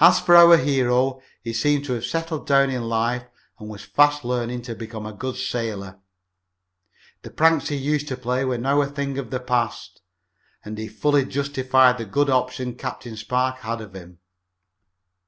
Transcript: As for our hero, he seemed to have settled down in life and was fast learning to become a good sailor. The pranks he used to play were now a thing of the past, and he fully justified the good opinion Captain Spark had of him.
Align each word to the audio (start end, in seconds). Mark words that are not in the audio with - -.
As 0.00 0.18
for 0.18 0.34
our 0.34 0.56
hero, 0.56 1.22
he 1.44 1.52
seemed 1.52 1.84
to 1.84 1.92
have 1.92 2.04
settled 2.04 2.44
down 2.44 2.70
in 2.70 2.88
life 2.88 3.26
and 3.60 3.68
was 3.68 3.84
fast 3.84 4.24
learning 4.24 4.62
to 4.62 4.74
become 4.74 5.06
a 5.06 5.12
good 5.12 5.36
sailor. 5.36 6.00
The 7.22 7.30
pranks 7.30 7.68
he 7.68 7.76
used 7.76 8.08
to 8.08 8.16
play 8.16 8.44
were 8.44 8.58
now 8.58 8.80
a 8.82 8.86
thing 8.88 9.16
of 9.16 9.30
the 9.30 9.38
past, 9.38 10.02
and 10.64 10.76
he 10.76 10.88
fully 10.88 11.24
justified 11.24 11.98
the 11.98 12.04
good 12.04 12.30
opinion 12.30 12.76
Captain 12.76 13.16
Spark 13.16 13.58
had 13.58 13.80
of 13.80 13.94
him. 13.94 14.18